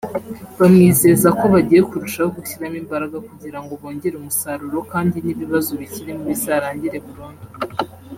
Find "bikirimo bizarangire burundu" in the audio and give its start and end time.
5.81-7.43